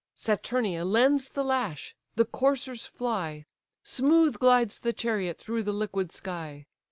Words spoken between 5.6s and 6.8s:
the liquid sky.